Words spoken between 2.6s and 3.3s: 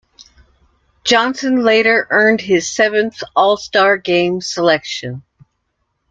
seventh